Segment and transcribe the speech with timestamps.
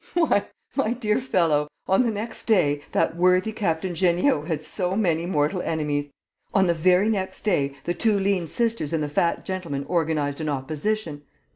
[0.15, 5.27] Why, my dear fellow, on the next day, that worthy Captain Jeanniot had so many
[5.27, 6.11] mortal enemies!
[6.55, 10.49] On the very next day, the two lean sisters and the fat gentleman organized an
[10.49, 11.21] opposition.